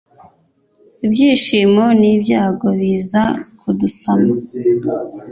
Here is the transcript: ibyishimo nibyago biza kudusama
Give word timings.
ibyishimo 1.05 1.83
nibyago 1.99 2.67
biza 2.79 3.23
kudusama 3.59 4.33